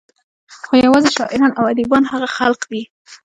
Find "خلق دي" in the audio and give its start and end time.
2.37-2.81